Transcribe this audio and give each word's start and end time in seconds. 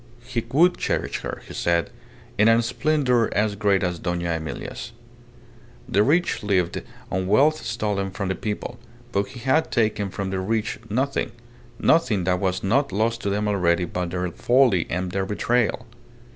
He 0.25 0.43
would 0.51 0.77
cherish 0.77 1.19
her, 1.19 1.43
he 1.47 1.53
said, 1.53 1.91
in 2.35 2.47
a 2.47 2.63
splendour 2.63 3.29
as 3.35 3.53
great 3.53 3.83
as 3.83 3.99
Dona 3.99 4.31
Emilia's. 4.33 4.93
The 5.87 6.01
rich 6.01 6.41
lived 6.41 6.81
on 7.11 7.27
wealth 7.27 7.63
stolen 7.63 8.09
from 8.09 8.29
the 8.29 8.33
people, 8.33 8.79
but 9.11 9.27
he 9.27 9.41
had 9.41 9.69
taken 9.71 10.09
from 10.09 10.31
the 10.31 10.39
rich 10.39 10.79
nothing 10.89 11.31
nothing 11.79 12.23
that 12.23 12.39
was 12.39 12.63
not 12.63 12.91
lost 12.91 13.21
to 13.21 13.29
them 13.29 13.47
already 13.47 13.85
by 13.85 14.05
their 14.07 14.31
folly 14.31 14.87
and 14.89 15.11
their 15.11 15.27
betrayal. 15.27 15.85